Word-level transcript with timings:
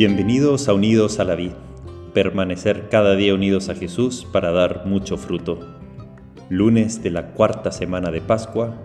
Bienvenidos 0.00 0.66
a 0.70 0.72
Unidos 0.72 1.20
a 1.20 1.24
la 1.24 1.34
Vida, 1.34 1.56
permanecer 2.14 2.88
cada 2.88 3.16
día 3.16 3.34
unidos 3.34 3.68
a 3.68 3.74
Jesús 3.74 4.26
para 4.32 4.50
dar 4.50 4.86
mucho 4.86 5.18
fruto. 5.18 5.58
Lunes 6.48 7.02
de 7.02 7.10
la 7.10 7.32
cuarta 7.32 7.70
semana 7.70 8.10
de 8.10 8.22
Pascua, 8.22 8.78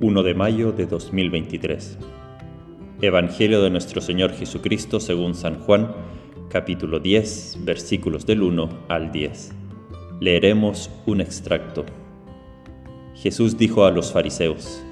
1 0.00 0.22
de 0.22 0.34
mayo 0.34 0.72
de 0.72 0.84
2023. 0.84 1.96
Evangelio 3.00 3.62
de 3.62 3.70
nuestro 3.70 4.02
Señor 4.02 4.32
Jesucristo 4.32 5.00
según 5.00 5.34
San 5.34 5.58
Juan, 5.60 5.90
capítulo 6.50 7.00
10, 7.00 7.60
versículos 7.64 8.26
del 8.26 8.42
1 8.42 8.68
al 8.90 9.10
10. 9.10 9.52
Leeremos 10.20 10.90
un 11.06 11.22
extracto. 11.22 11.86
Jesús 13.14 13.56
dijo 13.56 13.86
a 13.86 13.90
los 13.90 14.12
fariseos, 14.12 14.84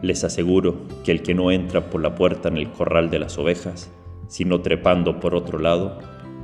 Les 0.00 0.24
aseguro 0.24 0.88
que 1.04 1.12
el 1.12 1.20
que 1.20 1.34
no 1.34 1.50
entra 1.50 1.90
por 1.90 2.00
la 2.00 2.14
puerta 2.14 2.48
en 2.48 2.56
el 2.56 2.70
corral 2.70 3.10
de 3.10 3.18
las 3.18 3.36
ovejas, 3.36 3.92
sino 4.28 4.60
trepando 4.60 5.20
por 5.20 5.34
otro 5.34 5.58
lado, 5.58 5.98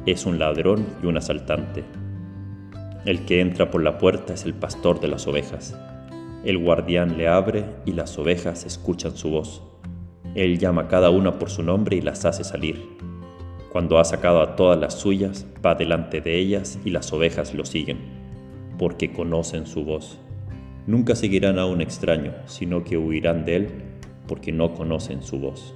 es 0.07 0.27
un 0.27 0.39
ladrón 0.39 0.87
y 1.03 1.07
un 1.07 1.17
asaltante. 1.17 1.85
El 3.05 3.25
que 3.25 3.41
entra 3.41 3.71
por 3.71 3.83
la 3.83 3.99
puerta 3.99 4.35
es 4.35 4.45
el 4.45 4.55
pastor 4.55 5.01
de 5.01 5.09
las 5.09 5.27
ovejas. 5.27 5.77
El 6.45 6.59
guardián 6.59 7.17
le 7.19 7.29
abre 7.29 7.65
y 7.85 7.93
las 7.93 8.19
ovejas 8.19 8.65
escuchan 8.65 9.17
su 9.17 9.31
voz. 9.31 9.63
Él 10.35 10.59
llama 10.59 10.83
a 10.83 10.89
cada 10.89 11.11
una 11.11 11.39
por 11.39 11.51
su 11.51 11.63
nombre 11.63 11.97
y 11.97 12.01
las 12.01 12.25
hace 12.25 12.45
salir. 12.45 12.97
Cuando 13.71 13.99
ha 13.99 14.05
sacado 14.05 14.43
a 14.43 14.55
todas 14.55 14.79
las 14.79 14.95
suyas, 14.95 15.47
va 15.65 15.75
delante 15.75 16.21
de 16.21 16.39
ellas 16.39 16.79
y 16.85 16.91
las 16.91 17.13
ovejas 17.13 17.55
lo 17.55 17.65
siguen, 17.65 17.99
porque 18.79 19.13
conocen 19.13 19.67
su 19.67 19.85
voz. 19.85 20.19
Nunca 20.87 21.15
seguirán 21.15 21.59
a 21.59 21.67
un 21.67 21.81
extraño, 21.81 22.35
sino 22.47 22.85
que 22.85 22.99
huirán 22.99 23.45
de 23.45 23.57
él, 23.57 23.69
porque 24.27 24.53
no 24.53 24.75
conocen 24.75 25.23
su 25.23 25.39
voz. 25.39 25.75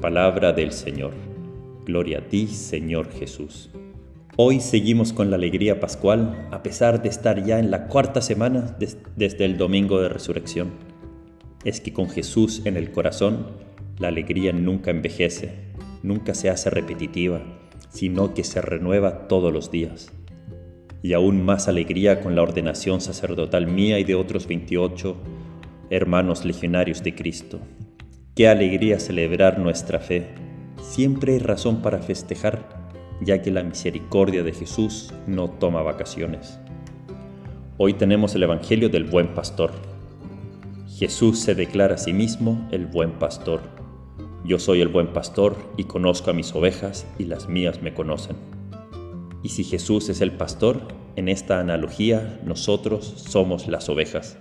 Palabra 0.00 0.52
del 0.52 0.70
Señor. 0.70 1.12
Gloria 1.84 2.18
a 2.18 2.20
ti, 2.20 2.46
Señor 2.46 3.10
Jesús. 3.10 3.68
Hoy 4.36 4.60
seguimos 4.60 5.12
con 5.12 5.28
la 5.28 5.34
alegría 5.34 5.80
pascual, 5.80 6.46
a 6.52 6.62
pesar 6.62 7.02
de 7.02 7.08
estar 7.08 7.44
ya 7.44 7.58
en 7.58 7.72
la 7.72 7.88
cuarta 7.88 8.22
semana 8.22 8.76
desde 9.16 9.44
el 9.44 9.56
domingo 9.56 10.00
de 10.00 10.08
resurrección. 10.08 10.70
Es 11.64 11.80
que 11.80 11.92
con 11.92 12.08
Jesús 12.08 12.62
en 12.64 12.76
el 12.76 12.92
corazón, 12.92 13.48
la 13.98 14.06
alegría 14.06 14.52
nunca 14.52 14.92
envejece, 14.92 15.50
nunca 16.04 16.32
se 16.34 16.48
hace 16.48 16.70
repetitiva, 16.70 17.42
sino 17.88 18.34
que 18.34 18.44
se 18.44 18.60
renueva 18.60 19.26
todos 19.26 19.52
los 19.52 19.72
días. 19.72 20.12
Y 21.02 21.14
aún 21.14 21.44
más 21.44 21.66
alegría 21.66 22.20
con 22.20 22.36
la 22.36 22.42
ordenación 22.42 23.00
sacerdotal 23.00 23.66
mía 23.66 23.98
y 23.98 24.04
de 24.04 24.14
otros 24.14 24.46
28 24.46 25.16
hermanos 25.90 26.44
legionarios 26.44 27.02
de 27.02 27.16
Cristo, 27.16 27.58
Qué 28.38 28.46
alegría 28.46 29.00
celebrar 29.00 29.58
nuestra 29.58 29.98
fe. 29.98 30.28
Siempre 30.80 31.32
hay 31.32 31.38
razón 31.40 31.82
para 31.82 31.98
festejar, 31.98 32.68
ya 33.20 33.42
que 33.42 33.50
la 33.50 33.64
misericordia 33.64 34.44
de 34.44 34.52
Jesús 34.52 35.12
no 35.26 35.50
toma 35.50 35.82
vacaciones. 35.82 36.60
Hoy 37.78 37.94
tenemos 37.94 38.36
el 38.36 38.44
Evangelio 38.44 38.90
del 38.90 39.02
buen 39.02 39.34
pastor. 39.34 39.72
Jesús 40.86 41.40
se 41.40 41.56
declara 41.56 41.96
a 41.96 41.98
sí 41.98 42.12
mismo 42.12 42.68
el 42.70 42.86
buen 42.86 43.10
pastor. 43.18 43.60
Yo 44.44 44.60
soy 44.60 44.82
el 44.82 44.88
buen 44.88 45.08
pastor 45.08 45.56
y 45.76 45.82
conozco 45.82 46.30
a 46.30 46.34
mis 46.34 46.54
ovejas 46.54 47.08
y 47.18 47.24
las 47.24 47.48
mías 47.48 47.82
me 47.82 47.92
conocen. 47.92 48.36
Y 49.42 49.48
si 49.48 49.64
Jesús 49.64 50.10
es 50.10 50.20
el 50.20 50.30
pastor, 50.30 50.82
en 51.16 51.28
esta 51.28 51.58
analogía 51.58 52.38
nosotros 52.44 53.04
somos 53.16 53.66
las 53.66 53.88
ovejas. 53.88 54.38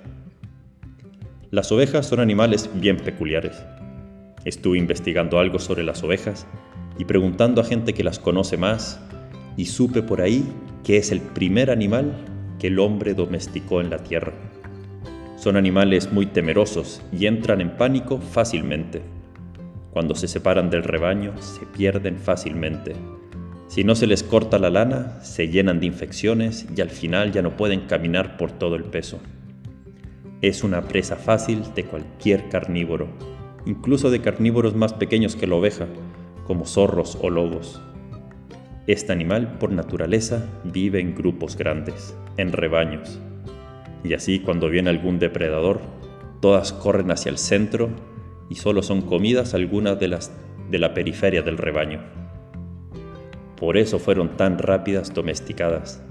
Las 1.50 1.72
ovejas 1.72 2.06
son 2.06 2.20
animales 2.20 2.70
bien 2.76 2.98
peculiares. 2.98 3.60
Estuve 4.46 4.78
investigando 4.78 5.40
algo 5.40 5.60
sobre 5.60 5.84
las 5.84 6.04
ovejas 6.04 6.48
y 6.98 7.06
preguntando 7.06 7.62
a 7.62 7.66
gente 7.66 7.94
que 7.94 8.04
las 8.04 8.20
conoce 8.20 8.58
más 8.58 9.00
y 9.56 9.66
supe 9.66 10.02
por 10.02 10.22
ahí 10.22 10.46
que 10.84 10.98
es 10.98 11.12
el 11.12 11.22
primer 11.22 11.70
animal 11.70 12.14
que 12.60 12.68
el 12.68 12.80
hombre 12.80 13.14
domesticó 13.14 13.82
en 13.82 13.90
la 13.90 13.98
tierra. 13.98 14.34
Son 15.38 15.58
animales 15.58 16.12
muy 16.12 16.26
temerosos 16.26 17.02
y 17.12 17.26
entran 17.26 17.62
en 17.62 17.76
pánico 17.78 18.20
fácilmente. 18.20 19.02
Cuando 19.92 20.16
se 20.16 20.28
separan 20.28 20.70
del 20.70 20.84
rebaño 20.84 21.34
se 21.42 21.66
pierden 21.66 22.18
fácilmente. 22.18 22.96
Si 23.68 23.84
no 23.84 23.96
se 23.96 24.08
les 24.08 24.24
corta 24.24 24.60
la 24.60 24.70
lana, 24.70 25.22
se 25.24 25.50
llenan 25.50 25.80
de 25.80 25.88
infecciones 25.88 26.66
y 26.76 26.82
al 26.82 26.90
final 26.90 27.32
ya 27.32 27.42
no 27.42 27.58
pueden 27.58 27.82
caminar 27.82 28.38
por 28.38 28.52
todo 28.52 28.76
el 28.76 28.86
peso. 28.86 29.20
Es 30.42 30.64
una 30.64 30.84
presa 30.84 31.16
fácil 31.16 31.64
de 31.76 31.84
cualquier 31.84 32.48
carnívoro 32.50 33.37
incluso 33.68 34.10
de 34.10 34.22
carnívoros 34.22 34.76
más 34.76 34.94
pequeños 34.94 35.36
que 35.36 35.46
la 35.46 35.56
oveja, 35.56 35.88
como 36.46 36.66
zorros 36.66 37.18
o 37.22 37.30
lobos. 37.30 37.82
Este 38.88 39.12
animal, 39.12 39.58
por 39.60 39.74
naturaleza, 39.74 40.50
vive 40.64 41.02
en 41.02 41.14
grupos 41.14 41.58
grandes, 41.58 42.16
en 42.38 42.54
rebaños. 42.54 43.20
Y 44.06 44.14
así 44.14 44.40
cuando 44.40 44.70
viene 44.70 44.90
algún 44.90 45.20
depredador, 45.20 45.82
todas 46.40 46.72
corren 46.72 47.12
hacia 47.12 47.30
el 47.30 47.38
centro 47.38 47.90
y 48.50 48.56
solo 48.56 48.82
son 48.82 49.02
comidas 49.02 49.54
algunas 49.54 50.00
de 50.00 50.08
las 50.08 50.32
de 50.72 50.80
la 50.80 50.94
periferia 50.94 51.42
del 51.42 51.58
rebaño. 51.58 52.02
Por 53.58 53.78
eso 53.78 54.00
fueron 54.00 54.38
tan 54.38 54.60
rápidas 54.60 55.14
domesticadas, 55.14 56.02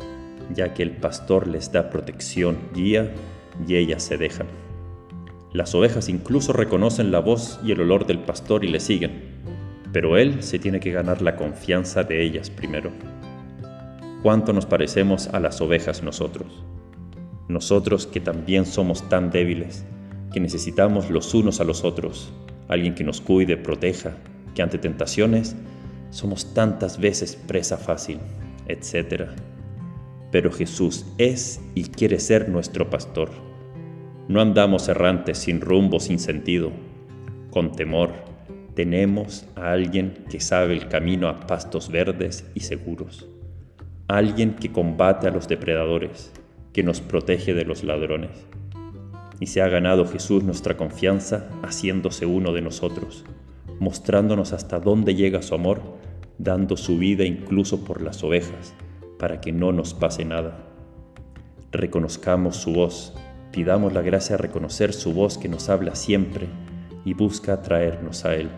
ya 0.55 0.75
que 0.75 0.83
el 0.83 0.97
pastor 0.97 1.47
les 1.47 1.73
da 1.73 1.89
protección, 1.89 2.59
guía 2.75 3.15
y 3.67 3.77
ellas 3.77 4.03
se 4.03 4.19
dejan. 4.19 4.66
Las 5.57 5.75
ovejas 5.75 6.11
incluso 6.11 6.53
reconocen 6.53 7.11
la 7.11 7.21
voz 7.21 7.59
y 7.65 7.73
el 7.73 7.81
olor 7.81 8.07
del 8.07 8.19
pastor 8.19 8.63
y 8.63 8.69
le 8.69 8.79
siguen, 8.79 9.23
pero 9.91 10.19
él 10.19 10.43
se 10.43 10.59
tiene 10.59 10.81
que 10.81 10.93
ganar 10.93 11.23
la 11.23 11.35
confianza 11.35 12.05
de 12.05 12.23
ellas 12.23 12.51
primero. 12.51 12.91
¿Cuánto 14.23 14.53
nos 14.53 14.67
parecemos 14.67 15.29
a 15.29 15.41
las 15.41 15.63
ovejas 15.63 16.03
nosotros? 16.03 16.63
Nosotros 17.49 18.07
que 18.07 18.21
también 18.21 18.67
somos 18.67 19.09
tan 19.09 19.31
débiles, 19.31 19.87
que 20.31 20.41
necesitamos 20.41 21.09
los 21.09 21.33
unos 21.33 21.59
a 21.59 21.65
los 21.65 21.85
otros, 21.85 22.31
alguien 22.69 22.95
que 22.95 23.05
nos 23.05 23.23
cuide, 23.23 23.57
proteja, 23.57 24.15
que 24.55 24.61
ante 24.61 24.77
tentaciones 24.77 25.57
somos 26.11 26.53
tantas 26.53 27.01
veces 27.01 27.35
presa 27.35 27.79
fácil, 27.79 28.19
etc. 28.69 29.31
Pero 30.31 30.53
Jesús 30.53 31.07
es 31.17 31.63
y 31.75 31.85
quiere 31.85 32.21
ser 32.21 32.51
nuestro 32.51 32.91
pastor 32.91 33.56
no 34.29 34.41
andamos 34.41 34.89
errantes 34.89 35.39
sin 35.39 35.61
rumbo, 35.61 36.01
sin 36.01 36.19
sentido. 36.19 36.73
Con 37.51 37.73
temor, 37.73 38.11
tenemos 38.75 39.47
a 39.55 39.71
alguien 39.71 40.25
que 40.29 40.41
sabe 40.41 40.75
el 40.75 40.89
camino 40.89 41.29
a 41.29 41.47
pastos 41.47 41.91
verdes 41.91 42.45
y 42.55 42.61
seguros. 42.61 43.29
Alguien 44.09 44.55
que 44.55 44.73
combate 44.73 45.29
a 45.29 45.31
los 45.31 45.47
depredadores, 45.47 46.33
que 46.73 46.83
nos 46.83 47.01
protege 47.01 47.55
de 47.55 47.65
los 47.65 47.85
ladrones. 47.85 48.47
Y 49.39 49.47
se 49.47 49.63
ha 49.63 49.69
ganado 49.69 50.07
Jesús 50.07 50.43
nuestra 50.43 50.77
confianza 50.77 51.49
haciéndose 51.63 52.27
uno 52.27 52.53
de 52.53 52.63
nosotros, 52.63 53.25
mostrándonos 53.79 54.53
hasta 54.53 54.81
dónde 54.81 55.15
llega 55.15 55.41
su 55.41 55.55
amor, 55.55 55.83
dando 56.39 56.77
su 56.77 56.99
vida 56.99 57.25
incluso 57.25 57.85
por 57.85 58.03
las 58.03 58.25
ovejas, 58.25 58.75
para 59.19 59.41
que 59.41 59.53
no 59.53 59.71
nos 59.71 59.95
pase 59.95 60.25
nada. 60.25 60.67
Reconozcamos 61.71 62.57
su 62.57 62.73
voz 62.73 63.15
Pidamos 63.57 63.95
la 63.95 64.03
gracia 64.03 64.37
de 64.37 64.43
reconocer 64.43 64.93
su 64.93 65.15
voz 65.15 65.39
que 65.39 65.49
nos 65.49 65.71
habla 65.71 65.95
siempre 65.95 66.47
y 67.07 67.15
busca 67.15 67.55
atraernos 67.55 68.27
a 68.27 68.35
Él. 68.35 68.51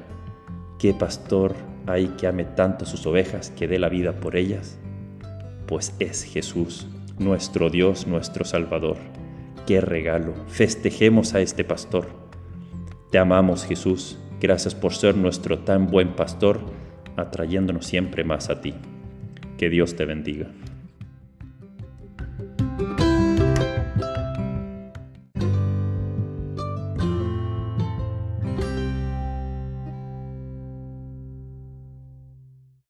¿Qué 0.80 0.92
pastor 0.92 1.54
hay 1.86 2.08
que 2.18 2.26
ame 2.26 2.44
tanto 2.44 2.84
sus 2.84 3.06
ovejas 3.06 3.50
que 3.50 3.68
dé 3.68 3.78
la 3.78 3.88
vida 3.88 4.18
por 4.18 4.34
ellas? 4.34 4.76
Pues 5.68 5.94
es 6.00 6.24
Jesús, 6.24 6.88
nuestro 7.16 7.70
Dios, 7.70 8.08
nuestro 8.08 8.44
Salvador. 8.44 8.96
¡Qué 9.68 9.80
regalo! 9.80 10.34
Festejemos 10.48 11.32
a 11.34 11.42
este 11.42 11.62
pastor. 11.62 12.08
Te 13.12 13.18
amamos 13.18 13.66
Jesús, 13.66 14.18
gracias 14.40 14.74
por 14.74 14.94
ser 14.94 15.16
nuestro 15.16 15.60
tan 15.60 15.86
buen 15.86 16.16
pastor, 16.16 16.58
atrayéndonos 17.14 17.86
siempre 17.86 18.24
más 18.24 18.50
a 18.50 18.60
ti. 18.60 18.74
Que 19.58 19.70
Dios 19.70 19.94
te 19.94 20.06
bendiga. 20.06 20.48